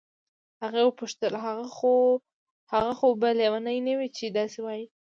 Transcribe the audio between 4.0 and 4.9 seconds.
چې داسې وایي.